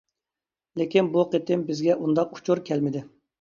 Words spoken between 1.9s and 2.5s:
ئۇنداق